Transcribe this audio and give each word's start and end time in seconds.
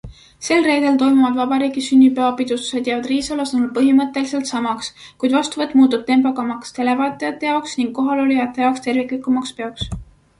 Sel 0.45 0.63
reedel 0.67 0.95
toimuvad 0.99 1.35
vabariigi 1.41 1.81
sünnipäevapidustused 1.87 2.87
jäävad 2.89 3.09
Riisalo 3.11 3.45
sõnul 3.49 3.67
põhimõtteliselt 3.75 4.49
samaks, 4.53 4.89
kuid 5.25 5.35
vastuvõtt 5.39 5.75
muutub 5.81 6.07
tempokamaks 6.07 6.75
televaataja 6.79 7.37
jaoks 7.51 7.77
ning 7.83 7.93
kohalolijate 7.99 8.65
jaoks 8.65 8.87
terviklikumaks 8.87 9.55
peoks. 9.61 9.93